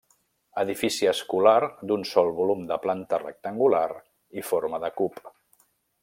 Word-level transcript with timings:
Edifici 0.61 1.09
escolar 1.11 1.59
d'un 1.91 2.05
sol 2.13 2.31
volum 2.39 2.63
de 2.73 2.77
planta 2.87 3.19
rectangular 3.27 3.83
i 4.43 4.49
forma 4.51 4.81
de 4.85 4.91
cub. 5.01 5.21